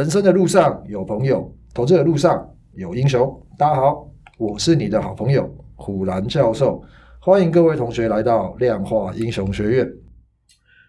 [0.00, 3.38] 人生的路上有朋友，投资的路上有英雄。
[3.58, 6.82] 大家好，我是你的好朋友虎兰教授，
[7.20, 9.86] 欢迎各位同学来到量化英雄学院。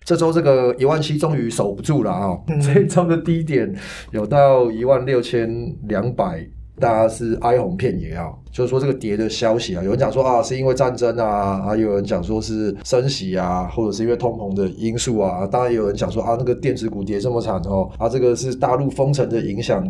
[0.05, 2.43] 这周这个一万七终于守不住了啊、哦！
[2.63, 3.75] 这一周的低点
[4.11, 6.47] 有到一万六千两百。
[6.82, 19.88] 大家是哀鸿遍野啊，就是说这个跌的消息啊，有人讲说啊是因为战争啊，啊有人讲说是升息啊，或者是因为通膨的因素啊，当然也有人讲说啊那个电子股跌这么惨哦，啊这个是大陆封城的影响，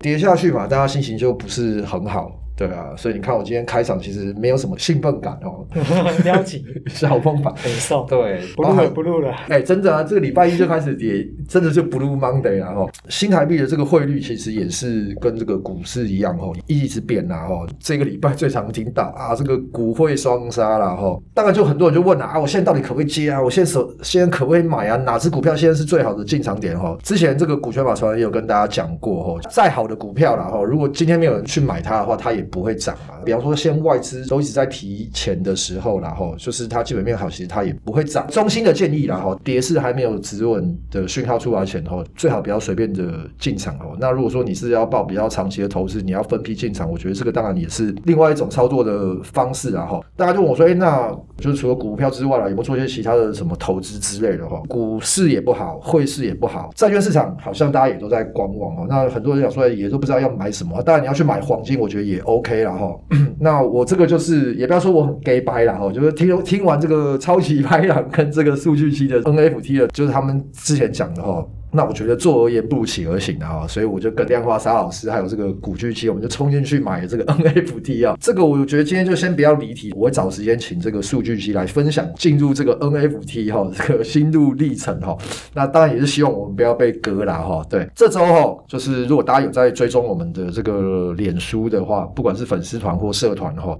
[0.00, 2.30] 跌下去嘛，大家心情就不是很好。
[2.56, 5.66] 对啊，所以你看我今天开场其实没有什么兴奋感哦，
[6.24, 12.72] 撩起小风板很瘦，对，不录了不录了，哎，真的啊，这个礼拜一就开始跌，真的就 Blue Monday 啊！
[12.74, 17.46] 哦，新台币的这个汇率其实也是跟这个股市一样哦，一直变啊！
[17.46, 23.42] 哦，这个礼拜最常听到啊，这个股汇双杀了哈，当然就很多人就问了啊，我现在到底可不可以接啊？
[23.42, 24.96] 我现在手现在可不可以买啊？
[24.96, 26.96] 哪只股票现在是最好的进场点哈？
[27.02, 33.14] 之前这个股权法传也有跟大家讲过哈，再好的股票了哈，如果今天没有人去买它的话，它也不会涨嘛。
[33.24, 38.26] 比方说，现外资都一直在提钱的时候，然后就是它基本面好，其实它也不会涨。
[38.30, 43.96] 衷心的建议，然后跌势还没有止稳的讯号出来前，后最好不要随便的进场哦。
[43.98, 49.84] 那如果说你是要抱比较长期的投资，你要分批进场，我觉得这个当然也是另外一种操作的方式啊。
[49.84, 54.48] 哈，大家就问我说，哎，那就是除了股票之外了，有没有做一些其他的什么投资之类的？
[54.48, 58.86] 哈，股市也不好，汇市也不好，债券市场好像大家也都在观望哦。
[58.88, 60.82] 那很多人想说，也都不知道要买什么。
[60.82, 62.94] 当然你要去买黄金，我觉得也 OK OK 了哈。
[63.40, 71.46] 那我这个就是，也不要说我很 gay 掰了哈，就是听听完这个超级 拍档跟这个数据期的 NFT 的，就是他们之前讲的哈。
[71.76, 78.16] 那我觉得坐而言不如起而行的哈，所以我就跟量化沙老师还有这个古巨基，我们就冲进去买这个 NFT 啊。
[78.18, 85.16] 这个我觉得今天就先不要离题，我会找时间请这个数据基来分享进入这个 NFT 哈这个心路历程哈。
[85.52, 87.64] 那当然也是希望我们不要被割了哈。
[87.68, 93.78] 对，这周哈就是如果大家有在追踪我们的这个脸书的话，不管是粉丝团或社团哈。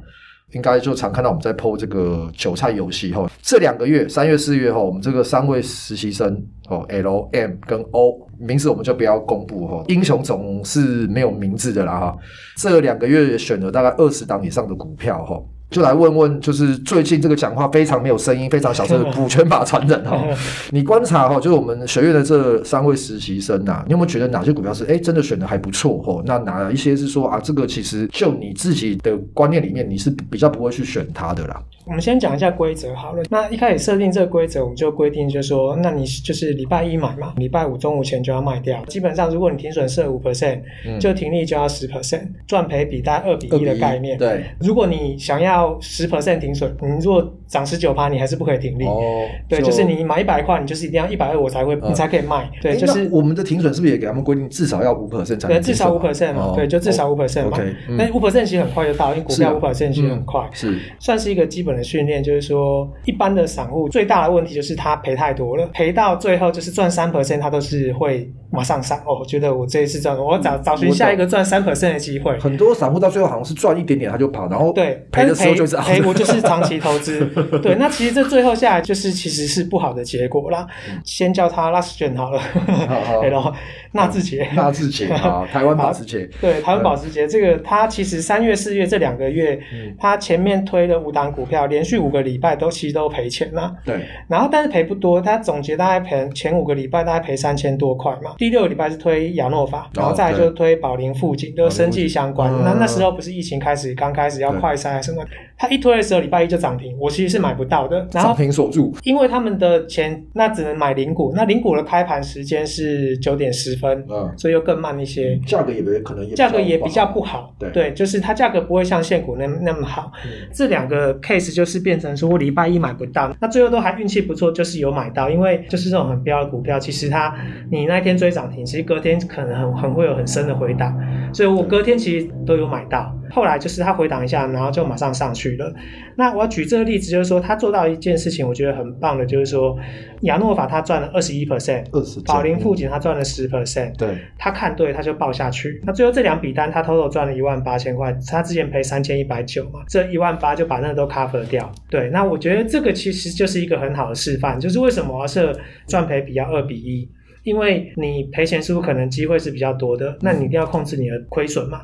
[0.52, 12.16] 应该就常看到我们在 po 这个韭菜游戏哈，这两个月三月四月哈，我们这个三位实习生哦，L M 跟 O 名字我们就不要公布哈，英雄总是没有名字的啦哈，
[12.56, 15.42] 这两个月选了大概二十档以上的股票哈。
[15.76, 20.18] 就来问问，就是最近这个讲话非常没有声音、非常小声的 补全法传人哈，
[20.72, 26.22] 你观察哈，就是我们学院的这三位实习生呐，你有没有觉得哪些股票是哎真的选的还不错嚯？
[26.24, 31.62] 那哪一些是说啊，这个其实就你自己的观念里面，你是比较不会去选它的啦？
[31.86, 33.22] 我们先讲一下规则好了。
[33.30, 38.84] 那一开始设定这个规则，我们就规定就是说，那你就是礼拜一买嘛，礼拜五中午前就要卖掉。
[38.86, 40.60] 基本上，如果你停损设五 percent，
[40.98, 44.18] 就停利就要十 percent，赚赔比大概二比一的概念。
[44.18, 48.84] 对，如果你想要十 percent 停损，你如果涨十九趴，你还是不可以停利。
[48.84, 52.50] 哦，对，就，就是你买一百块，你就是一定要一百二我才会，呃、你才可以卖。
[52.60, 55.58] 对，就是我们的停损是不是也给他们规定至少要五 percent 才能？
[55.58, 56.42] 对，至少五 percent 嘛。
[56.46, 57.58] 哦、对，就至少五 percent 嘛。
[57.96, 62.88] 那五 percent 其实很快就到，因为股票五 percent 其实很快，是、嗯、算是一个基本的训练，就是说。
[63.04, 68.98] 一般的散户最大的问题就是他赔太多了，赔到最后就是赚三 percent，他都是会马上上。
[69.00, 72.36] 哦，我觉得我这一次赚，我找找寻下一个赚三 percent 的机会。
[72.38, 77.26] 很多散户到最后好像是赚一点点他就跑，然后对赔的时候就是赔，赔我就是长期 投资。
[77.62, 80.66] 对，那其实这最后下来就是其实是不好的结果啦。
[81.04, 82.40] 先叫他 last 卷好了，
[83.30, 83.52] 然后
[83.92, 86.28] 纳智捷，纳智捷啊，台湾保时捷。
[86.40, 89.60] 对，台湾保时捷这个，他其实三月四月这两个月，
[89.98, 92.56] 他前面推了五档股票，连续五个礼拜。
[92.56, 94.06] 都其实都赔钱啦，对。
[94.28, 98.34] 然后但是赔不多，他总结大概赔前五个礼拜大概赔三千多块嘛。
[98.38, 102.50] 第六个礼拜是推亚诺法，然后再来就推宝林附近，都生技相关。
[102.64, 105.22] 那那时候不是疫情开始刚开始要快筛什么，
[105.58, 107.96] 他一推的时候礼拜一就涨停，我其实是买不到的。
[108.12, 120.12] 然后涨停锁住，因为他们的钱那只能买零股，那零股的开盘时间是九点十分，嗯，所以又更慢一些，价格也可能价格也比较不好，对对，就是它价格不会像现股那那么好。
[120.52, 122.36] 这两个 case 就是变成说。
[122.36, 127.34] 礼拜一买不到，那最后都还运气不错，就是有买到，因为就是这种很标的股票，其实它
[127.70, 130.94] 你那天追涨停，其实隔天可能很很会有很深的回档，
[131.32, 133.10] 所以我隔天其实都有买到。
[133.30, 135.72] 后来就是它回档一下，然后就马上上去了。
[136.16, 139.78] 那我要举这个例子，就是说他做到一件事情，我觉得很棒的，就是说
[140.22, 141.84] 亚诺法他赚了二十一 percent，
[142.24, 145.80] 宝林富锦他赚了十 percent，对，他看对他就报下去。
[145.86, 151.70] 那最后这两笔单他 total 赚了一万八千块，他之前赔三千一百九嘛，这一万八就把那个都 cover 掉。
[151.90, 155.52] 对，那我觉得这个其实就是一个很好的示范，就是为什么我要设
[155.86, 157.06] 赚赔比要二比一，
[157.42, 161.82] 因为你赔钱是不是可能机会是比较多的，那你一定要控制你的亏损嘛。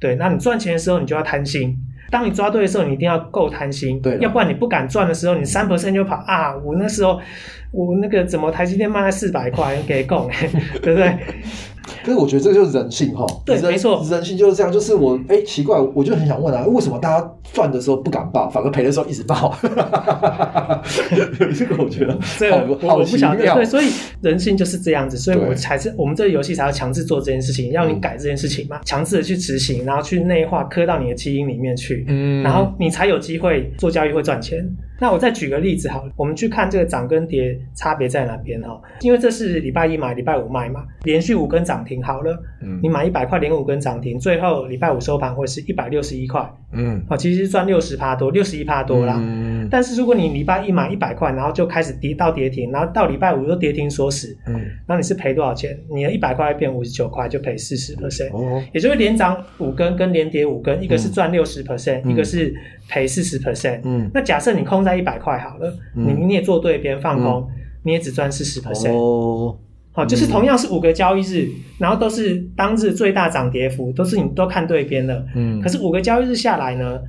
[0.00, 1.76] 对，那你赚钱的时候，你就要贪心。
[2.10, 4.00] 当你抓对的时候，你一定要够贪心。
[4.00, 6.54] 对，要不然你不敢赚的时候，你三 percent 就跑啊！
[6.56, 7.20] 我那时候，
[7.72, 10.30] 我那个怎么台积电卖了四百块给够，
[10.82, 11.16] 对不对？
[12.04, 13.26] 可是我觉得这就是人性哈。
[13.44, 14.72] 对，没错，人性就是这样。
[14.72, 19.54] 就是我哎，奇怪，我就很想问啊，为什么大家赚的时候不敢报，反而赔的时候一直报？
[21.56, 23.54] 这个我觉得这个我不晓得。
[23.54, 23.86] 对，所以
[24.22, 34.64] 人性就是这样子，所以我才是我们这个游戏才要强制做这件事情，要你改这件事情嘛，强制的去执行，然后去内化，刻到你的基因里面去，嗯，然后你才有机会做交易会赚钱。
[35.00, 38.80] 那我再举个例子好了，我们去看这个涨跟跌差别在哪边哈？
[39.00, 49.16] 因为这是礼拜一买，礼拜五卖嘛，连续五根涨停好了，嗯，你买一百块连五根涨停，最后礼拜五收盘会是一百六十一块，嗯，好，其实赚六十趴多，六十一趴多啦。
[49.20, 55.76] 嗯，但是如果你礼拜一买一百块，然后就开始跌到跌停，然后到礼拜五又跌停锁死，嗯，那你是赔多少钱？
[55.92, 62.54] 你的一百块变五十九块，就赔四十 percent，哦，也就是连涨五根跟连跌五根，一个是赚六十 percent，一个是
[62.88, 67.48] 赔四十 percent，嗯，那假设你空在一百块好了，你你也做对边放空，
[67.82, 69.56] 你也只赚四十 percent 哦。
[69.92, 71.48] 好，就是同样是五个交易日，
[71.78, 75.24] 然后都是当日最大涨跌幅，都是你都看对边了。
[75.36, 75.60] 嗯。
[75.60, 77.00] 可是五个交易日下来呢，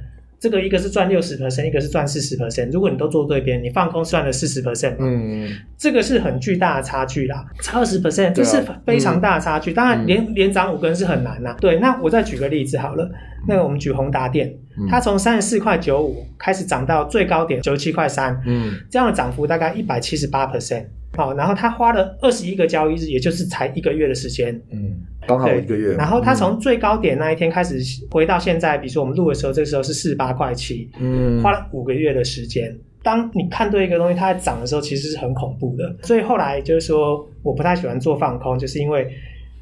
[0.45, 2.71] 这个一个是赚六十 percent，一个是赚四十 percent。
[2.71, 5.50] 如果你都做对边，你放空赚了四十 percent 嗯。
[5.75, 9.74] 这个是很巨大的差距啦，差二十 percent，这是非常大的差距。
[9.74, 11.57] 当然，连连涨五根是很难呐。
[11.59, 13.09] 对，那我再举个例子好了，
[13.47, 14.53] 那个我们举宏达电。
[14.88, 24.95] 它从三十四块九五开始涨到最高点九十七块三，嗯，这样的涨幅大概一百七十八 percent，好，然后他花了二十一个交易日，也就是才一个月的时间，嗯，
[25.27, 25.94] 刚好一个月。
[25.95, 27.79] 然后他从最高点那一天开始
[28.12, 32.75] 回到现在，比如说我们录的时候，这个时候是四十八块七，嗯，花了五个月的时间。
[33.01, 35.95] 当你看对一个东西它在涨的时候，其实是很恐怖的。
[36.03, 39.07] 所以后来就是说，我不太喜欢做放空，就是因为。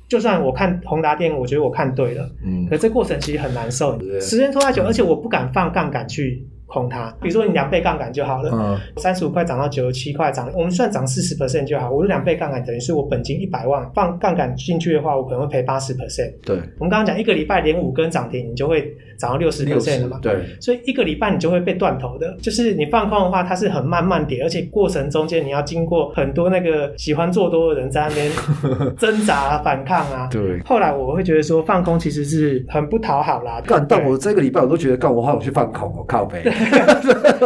[0.10, 6.46] 就算我看宏达电，我觉得我看对了，嗯，可这过程其实很难受，对时间拖太久，而且我不敢放杠杆去。
[6.74, 11.92] 空它，比如说你两倍杠杆就好了，三十五块涨到九十七块涨，我们算涨四十 percent 就好。
[11.92, 16.34] 我是两倍杠杆，等于是我本金一百万，放杠杆进去的话，我可能会赔八十 percent。
[16.44, 20.18] 对，我们刚刚讲一个礼拜连五根涨停，你就会涨到六十 percent 了嘛？
[20.20, 22.36] 对，所以一个礼拜你就会被断头的。
[22.42, 28.32] 就是你放空的话，它是很慢慢跌，而且过程中间你要经过很多那个喜欢做多的人在那边
[28.98, 30.28] 挣扎啊、反抗啊。
[30.32, 30.60] 对。
[30.64, 33.62] 后来我会觉得说，放空其实是很不讨好啦。
[33.62, 36.42] 干，但我这个礼拜我都觉得，干我好想去放空，我靠北。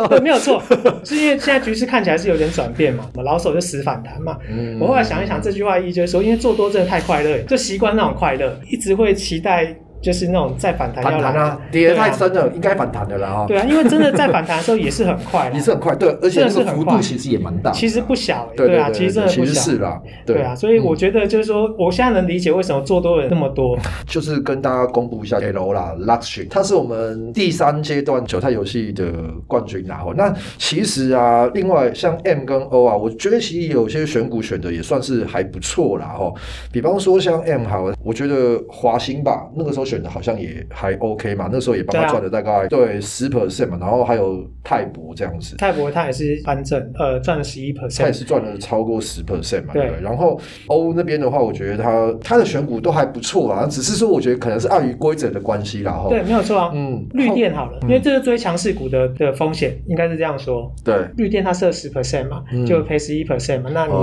[0.10, 0.62] 对， 没有错，
[1.04, 4.38] 是因为现在局势看起来是有点转变嘛，老手就死反弹嘛。
[4.50, 9.76] 嗯，我后来想一想，这句话意义就是说，因为做多真的太快乐，就习惯那种快乐，一直会期待。
[10.02, 13.46] 就是那种再反弹要弹啊，跌得太深了，应该反弹的了啊。
[13.48, 20.38] 对啊，因为真的在反弹的时候也是很快，也是很快，对，而且这个幅度其实也蛮大，其实不小，对啊，其实真的不小，是啦，对。
[20.42, 23.78] 啊，所以我觉得就是说，我现在能理解为什么做多的人那么多。
[24.06, 29.12] 就是跟大家公布一下，L 啦，Luxury，它是我们第三阶段韭菜游戏的
[29.46, 36.32] 冠军，然后那其实啊，另外像 M 跟 O 啊，我觉得其实有些选股选的也算是还不错啦，哈。
[36.72, 40.58] 比方说像 M 好，我觉得华兴吧，那个时候选的好像也。
[40.70, 41.50] 还 OK 嘛？
[41.52, 49.74] 那时候也帮他赚了大概对十 percent 嘛，然后还有泰博这样子，泰博他也是翻正，呃，赚了十一 percent，他也是赚了超过十 percent 嘛。
[49.74, 56.06] 对，然后欧那边的话，我觉得他他的选股都还不错啊，只是说我觉得可能是碍于规则的关系啦。
[56.10, 56.72] 对，没有错啊。
[56.74, 60.72] 嗯，绿电好了，因为这是追强势股的的风险，应该是这样说。
[60.84, 63.70] 对，绿电它设十 percent 嘛，就赔十一 percent 嘛。
[63.74, 63.94] 那你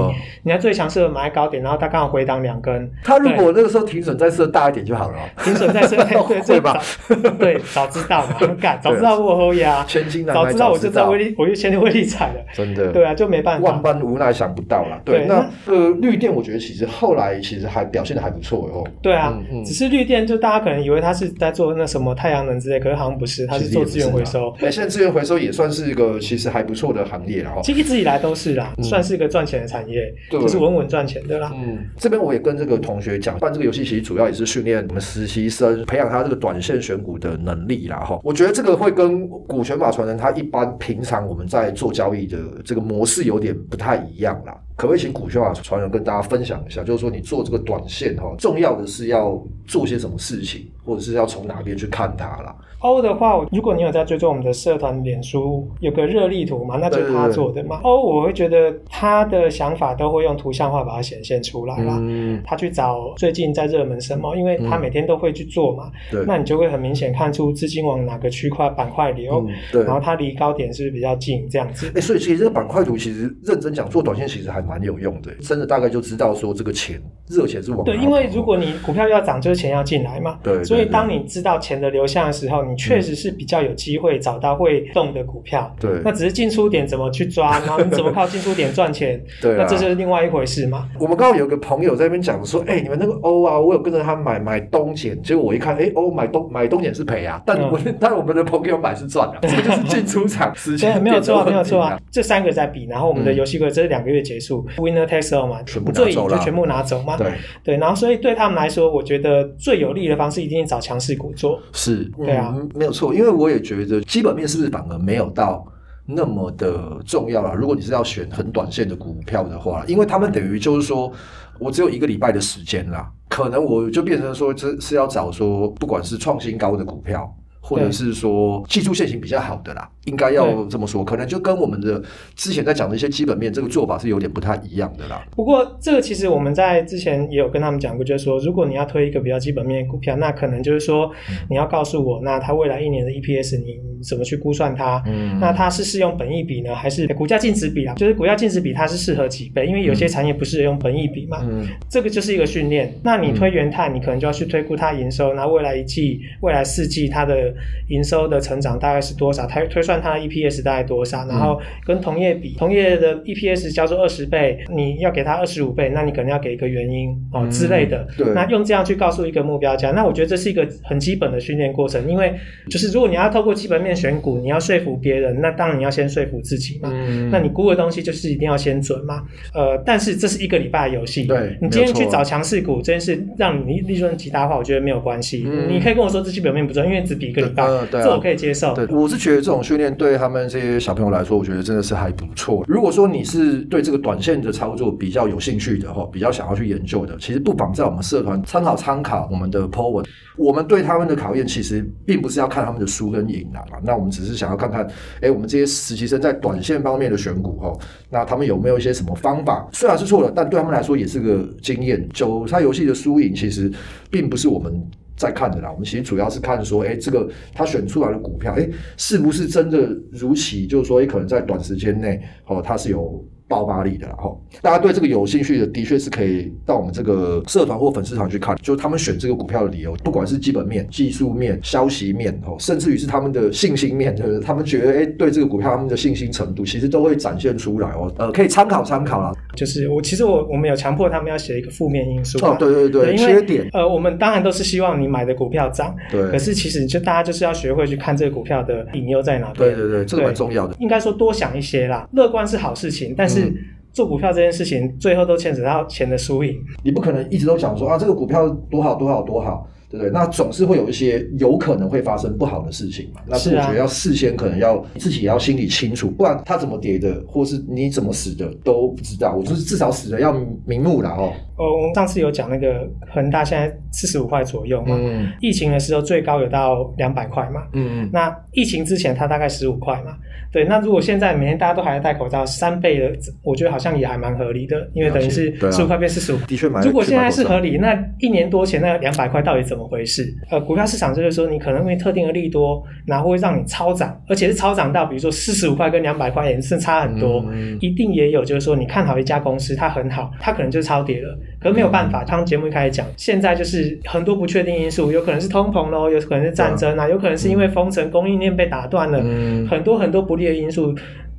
[0.45, 5.17] 你要最强势的买高点，然后它刚好回档两根，他如果那个时候停损再设大一点就好了。
[5.45, 6.81] 停损再设对对吧？
[7.39, 15.01] 对，早知道嘛，干，早知道我后呀，千金难买早知道我就在威力，我就先去威力彩了，真的，对啊，就没办法，万般无奈想不到啦。
[15.05, 18.87] 对，那呃，绿电我觉得其实后来其实还表现的还不错哦。
[19.03, 24.51] 对啊，只是绿电就大家可能以为他是在做那什么太阳能之类，可是好像不是，他是做资源回收。
[24.61, 27.61] 哎，现在资源回收也算是一个其实还不错的行业了哈。
[27.63, 31.53] 其实一直以来都是啦，算是一个赚钱的产业，就是稳稳赚钱的啦。
[31.55, 37.99] 嗯，这边我也跟这个同学讲，办这个游戏其实主要也是训练我们实习生，培养他这个短线选股的能力啦。
[37.99, 44.55] 哈，我觉得这个会跟股权法传人他一般平常我们在做交易的这个模式有点不太一样啦。
[44.77, 46.83] 可不可以请股权法传人跟大家分享一下？
[46.83, 57.81] 就是说你做这个短线哈，重要的是要做些什么事情，或者是要从哪边去看它啦？？O 的话，如果你有在追踪我们的社团脸书，有个热力图嘛，那就是他做的嘛。
[57.83, 61.97] O 我会觉得他的想法都会用图像化把它显现出来啦。
[62.01, 65.91] 嗯，他去找最近在热门什么，因为他每天都会去做嘛。
[66.11, 69.47] 对，那你就会很明显看出资金往哪个区块板块流。
[69.73, 71.91] 对，然后它离高点是不是比较近这样子？
[71.95, 80.39] 哎，所以其实这个板块图其实认真讲做短线其实还蛮有用的，真的大概就知道说这个钱热钱是往哪对，因为如果你股票要涨，就是钱要进来嘛。
[80.43, 85.75] 对，所以当你知道钱的流向的时候，你确实是比较有机会找到会动的股票。
[85.81, 89.23] 对，那只是进出点怎么去抓， 然后你怎么靠进出点赚钱？
[89.41, 90.89] 对，那这就是另外一回事嘛。
[90.99, 101.99] 我们刚好有个朋友在那边讲说，哎，你们那个欧啊，我有跟着他买买东碱，结果我一看，哎，欧买东买东碱是赔啊，但我 但我们的朋友买是赚啊， 这就是进出场时间没有错，没有错啊。
[102.11, 107.17] 这三个在比，然后我们的游戏规则这两个月结束，Winner takes all 嘛，全部拿走，就全部拿走嘛。
[107.17, 107.33] 对
[107.65, 111.61] 对，然后所以对他们来说，我觉得最有利的方式一定是找强势股做。
[111.73, 115.67] 是，对啊，没有错，因为我也觉得基本面是不是反而没有到
[116.07, 117.55] 那么的重要了。
[117.55, 121.11] 如果你是要选很短线的股票的话，因为他们等于就是说
[121.59, 127.35] 我只有一个礼拜的时间啦，可能我就变成说这是要找说不管是创新高的股票。
[127.67, 132.03] 或者是说技术线型比较好的啦，应该要这么说，可能就跟我们的
[132.35, 135.27] 之前在讲的一些基本面这个做法是有点不太一样的啦。
[135.35, 141.11] 不过这个其实我们在之前也有跟他们讲过，就是说如果你要推一个比较基本面的股票，那可能就是说
[141.49, 145.03] 你要告诉我，那它未来一年的 EPS 你怎么去估算它？
[145.07, 147.95] 嗯，那它是适用本益比呢，还是股价净值比啊？
[147.95, 149.67] 就是股价净值比它是适合几倍？
[149.67, 151.39] 因为有些产业不适用本益比嘛。
[151.43, 152.93] 嗯，这个就是一个训练。
[153.03, 157.55] 那你推元泰，你可能就要去推估它营收，那未来一季、未来四季它的。
[157.89, 159.47] 营收的成长大概是多少？
[159.47, 161.27] 它推算它的 EPS 大概多少？
[161.27, 168.07] 然后跟同业比，同业的 EPS 叫做二十倍，你要给它二十五倍，那你可能要给一个原因哦之类的。
[168.17, 168.33] 对。
[168.35, 172.09] 那用这样去告诉一个目标价，那我觉得这是一个很基本的训练过程。
[172.09, 172.35] 因为
[172.69, 176.91] 就是如果你要透过基本面选股，你要说服别人，那当然你要先说服自己嘛。
[176.93, 177.31] 嗯。
[177.31, 179.23] 那你估的东西就是一定要先准嘛。
[179.55, 181.25] 呃，但是这是一个礼拜的游戏。
[181.25, 181.57] 对。
[181.61, 185.45] 你今天去找强势股，这件事让你利润极大化，我觉得没有关系。
[185.47, 185.69] 嗯。
[185.69, 187.65] 你可以跟我说这基本面不准，因为只比一个礼拜。
[187.91, 188.75] 对，这我可以接受。
[188.75, 192.65] 对，我是觉得这种训练对他们这些小朋友来说，我觉得真的是还不错。
[192.69, 200.05] 如果说你是对这个短线的操作比较有兴趣的话，比较想要去研究的，其实不妨在我们社团参考参考我们的 po 文。
[200.37, 204.85] 我们对他们的考验，其实并不是要看他们的输跟赢啊，那我们只是想要看看，
[205.21, 207.73] 哎，我们这些实习生在短线方面的选股哈，
[208.11, 209.69] 那他们有没有一些什么方法？
[209.73, 212.05] 虽然是错了，但对他们来说也是个经验。
[212.13, 213.71] 韭菜游戏的输赢，其实
[214.11, 214.85] 并不是我们。
[215.17, 220.67] 在看的啦，我们其实主要是看说，哎，这个他选出来的股票，哎，是不是真的如期？
[220.67, 223.25] 就是说，哎，可能在短时间内，哦，它是有。
[223.47, 238.11] 爆发力的，然后大家对这个有兴趣的，的确是可以到我们这个社团或粉丝团去看，就是他们选这个股票的理由，不管是基本面、技术面、消息面，哦，甚至于是他们的信心面， 就是他们觉得，哎，对这个股票他们的信心程度，其实都会展现出来哦。
[238.17, 239.33] 呃，可以参考参考啦。
[239.55, 243.69] 就是我其实我我们有强迫他们要写一个负面因素哦，对对对，对，缺点。
[243.75, 246.31] 呃，我们当然都是希望你买的股票涨，对。
[246.31, 249.55] 可是其实就大家就是要学会去看这个股票的隐忧在哪边。
[249.57, 250.75] 对对对，这个蛮重要的。
[250.81, 253.34] 应该说多想一些啦，乐观是好事情，但是。
[253.41, 253.55] 嗯
[253.95, 256.59] 做股票这件事情，最后都牵扯到钱的输赢。
[256.83, 260.11] 你不可能一直都讲说啊，这个股票多好多好多好，对不对？
[260.11, 263.21] 那总是会有一些有可能会发生不好的事情嘛。
[263.25, 269.33] 那是我觉得要事先可能要自己也要心里清楚，不然它怎么跌的，或是你怎么死的都不知道。
[269.39, 270.33] 我就是至少死的要
[270.67, 271.33] 瞑目了哦。
[271.57, 280.17] 哦，我们上次有讲那个恒大现在四十五块左右嘛，嗯，疫情的时候最高有到两百块嘛，嗯，那疫情之前它大概十五块嘛。
[280.55, 283.11] 对，那如果现在每天大家都还在戴口罩，三倍的，
[283.43, 286.81] 我觉得好像也还蛮合理的，因为等于是十五块变四十五，的确蛮。
[286.85, 290.25] 如果现在是合理，那一年多前那两百块到底怎么回事？
[290.49, 302.23] 呃，股票市场就是说，你可能因为特定的利多，然后会让你超涨，而且是超涨到比如说四十五块跟两百块也是差很多，嗯，一定也有就是说你看好一家公司，它很好，它可能就超跌了，可是没有办法。
[302.23, 310.95] 他们节目一开始讲，现在就是很多不确定因素，有可能是通膨咯，有可能是战争啊，有可能是因为封城，供应链被打断了，嗯，很多很多不利的因素。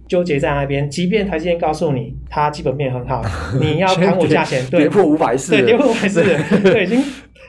[0.08, 3.24] 纠结在那边，即便台积电告诉你它基本面很好，
[3.60, 6.24] 你要 砍我价钱，对，跌破五百四，对，跌破五百四，
[6.62, 7.04] 对，已经。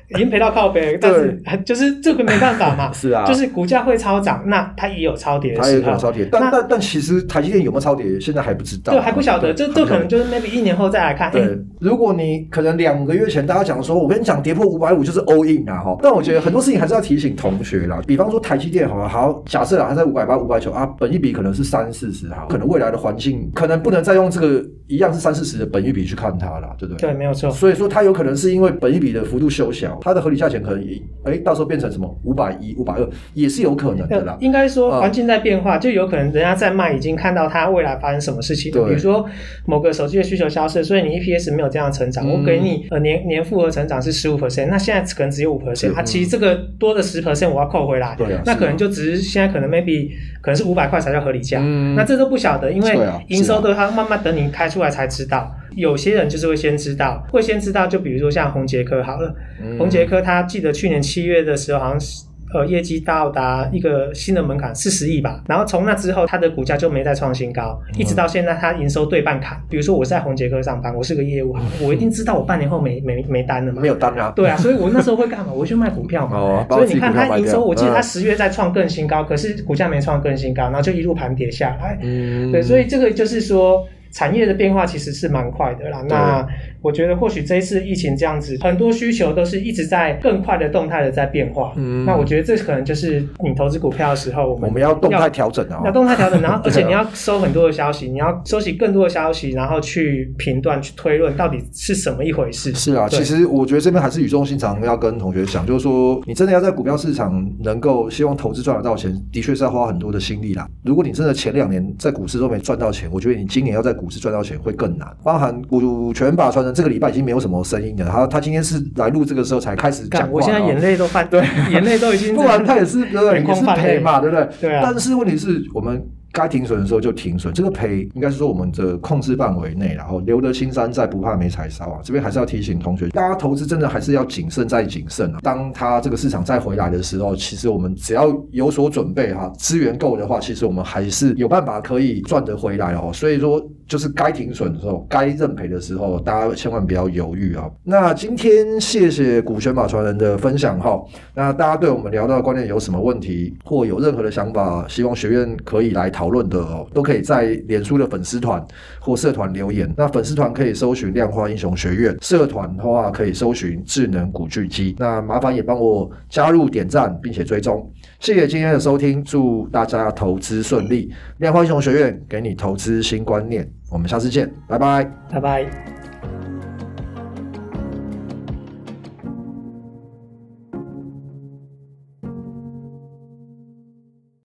[0.08, 2.92] 已经赔到靠北，但是就是这个没办法嘛。
[2.94, 5.66] 是啊，就是股价会超涨，那它也有超跌的时候。
[5.66, 8.92] 它也有超跌，但但但其实台积电有没有超跌，现在还不知道。
[8.92, 11.30] 对，还不晓得，这这可能就是 maybe 一年后再来看。
[11.32, 15.96] 对，如果你可能两个月前大家讲说，我跟你讲跌破五百五就是 all in 啊哈。
[16.02, 27.08] 但我觉得很多事情还是要提醒同学啦，比方说台积电好了，好假设啊，它在五百八、五百九啊，本一比可能是三四十哈，可能未来的环境可能不能再用这个一样是三四十的本一比去看它了，对不对？
[27.10, 27.50] 对，没有错。
[27.50, 31.00] 所以说它有可能是因为本一比的幅度修小，它的合理价钱可能也。
[31.24, 34.36] 哎，到时候变成什么五百一、五百二也是有可能的啦。
[34.40, 38.70] 应该说环境在变化，嗯，就有可能人家在卖已经看到它未来发生什么事情。
[38.70, 39.26] 比如说
[39.64, 42.24] 某个手机的需求消失，所以你 EPS 没有这样成长。
[42.24, 45.92] 嗯、我给你呃年年复合成长是十五 percent，那现在可能只有五 percent。
[45.92, 48.14] 它其实这个多的十 percent 我要扣回来。
[48.16, 50.10] 对啊，那可能就只是现在可能 maybe
[50.40, 51.96] 可能是五百块才叫合理价，嗯。
[51.96, 52.96] 那这都不晓得，因为
[53.28, 55.52] 营收都它慢慢等你开出来才知道。
[55.76, 59.32] 有些人就是会先知道，会先知道，就比如说像洪杰科好了，
[59.78, 62.24] 洪杰科他记得去年七月的时候好像是。
[62.54, 65.42] 呃，业绩到达一个新的门槛，四十亿吧。
[65.48, 69.60] 然后从那之后，它的股价就没再创新高，一直到现在，它营收对半砍。
[69.68, 73.82] 比如说，我在红杰科上班，我是个业务，我一定知道我半年后没没没单了嘛？
[73.82, 74.32] 没有单啊？
[74.34, 75.52] 对啊，所以我那时候会干嘛？
[75.52, 76.38] 我会去卖股票嘛。
[76.38, 76.66] 哦。
[76.70, 81.98] 所以你看，它营收，我记得它十月在创更新高，可是股价没创更新高，然后就一路盘跌下来。
[82.02, 82.52] 嗯。
[82.52, 83.86] 对，所以这个就是说。
[84.12, 86.02] 产业的变化其实是蛮快的啦。
[86.08, 86.46] 那
[86.86, 91.72] 我觉得或许这一次疫情这样子，很多需求都是一直在更快的动态的在变化。
[91.76, 102.72] 嗯，那我觉得这可能就是你投资股票的时候，我们我们要动态调整啊，要动态调整，然后 而且你要收很多的消息，你要收集更多的消息，然后去评断、去推论到底是什么一回事。
[102.74, 110.66] 是啊，其实我觉得这边还是语重心长要跟同学讲，就是说你真的要在股票市场能够希望投资赚得到钱，的确是要花很多的心力啦。
[110.84, 118.08] 如果你真的前两年在股市都没赚到钱，我觉得你今年要在股股市赚到钱会更难，包含股权法传人这个礼拜已经没有什么声音了。
[118.10, 121.40] 他他今天是来录这个时候才开始讲话，我现在眼泪都泛，对，
[121.72, 123.42] 眼泪都已经， 不然他也是对不对？
[123.42, 124.48] 也是赔嘛，对不对？
[124.60, 124.82] 对啊。
[124.84, 126.04] 但是问题是我们。
[126.36, 132.00] 该停损的时候就停损，这个赔应该是说我们的控制范围内，然后留得青山在，不怕没柴烧啊。
[132.02, 135.38] 这边还是要提醒同学，大家投资真的还是要谨慎再谨慎啊。
[135.40, 143.10] 当它这个市场再回来的时候，其实我们只要有所准备哈，资源够的话，其实我们还是有办法可以赚得回来哦。
[143.14, 147.64] 所以说，就是该停损的时候，该认赔的时候，大家千万不要犹豫啊。
[147.82, 151.02] 那今天谢谢股权法传人的分享哈。
[151.34, 156.25] 那大家对我们聊到的观念有什么问题，或有任何的想法，希望学院可以来讨。
[156.26, 158.64] 讨论的哦，都可以在脸书的粉丝团
[158.98, 159.92] 或社团留言。
[159.96, 164.96] 那粉丝团可以搜寻量化英雄学院，社团的话可以搜寻智能古巨基。
[164.98, 167.88] 那麻烦也帮我加入、点赞，并且追踪。
[168.18, 171.12] 谢谢今天的收听，祝大家投资顺利。
[171.38, 176.05] 量化英雄学院给你投资新观念，我们下次见，拜拜，拜拜。